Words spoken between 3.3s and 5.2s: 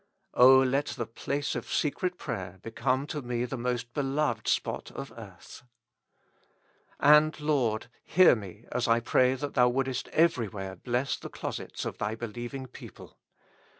the most beloved spot of